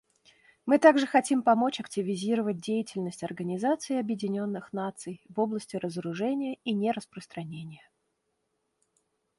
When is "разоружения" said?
5.75-6.57